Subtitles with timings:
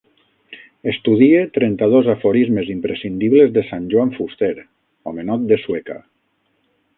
[0.91, 4.51] Estudie trenta-dos aforismes imprescindibles de sant Joan Fuster,
[5.13, 6.01] homenot de Sueca